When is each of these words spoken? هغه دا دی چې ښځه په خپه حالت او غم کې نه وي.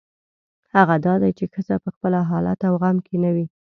هغه 0.75 0.95
دا 1.05 1.13
دی 1.21 1.31
چې 1.37 1.45
ښځه 1.53 1.75
په 1.83 1.89
خپه 1.95 2.09
حالت 2.31 2.59
او 2.67 2.73
غم 2.81 2.97
کې 3.05 3.15
نه 3.23 3.29
وي. 3.35 3.45